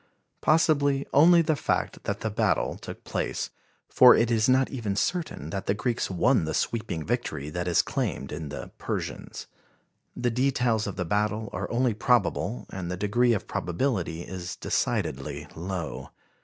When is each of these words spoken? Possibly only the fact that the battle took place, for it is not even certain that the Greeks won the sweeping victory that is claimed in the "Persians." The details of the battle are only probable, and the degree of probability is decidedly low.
Possibly 0.41 1.05
only 1.13 1.43
the 1.43 1.55
fact 1.55 2.05
that 2.05 2.21
the 2.21 2.31
battle 2.31 2.75
took 2.75 3.03
place, 3.03 3.51
for 3.87 4.15
it 4.15 4.31
is 4.31 4.49
not 4.49 4.71
even 4.71 4.95
certain 4.95 5.51
that 5.51 5.67
the 5.67 5.75
Greeks 5.75 6.09
won 6.09 6.43
the 6.43 6.55
sweeping 6.55 7.05
victory 7.05 7.51
that 7.51 7.67
is 7.67 7.83
claimed 7.83 8.31
in 8.31 8.49
the 8.49 8.71
"Persians." 8.79 9.45
The 10.15 10.31
details 10.31 10.87
of 10.87 10.95
the 10.95 11.05
battle 11.05 11.51
are 11.53 11.69
only 11.69 11.93
probable, 11.93 12.65
and 12.71 12.89
the 12.89 12.97
degree 12.97 13.33
of 13.33 13.45
probability 13.47 14.23
is 14.23 14.55
decidedly 14.55 15.47
low. 15.55 16.09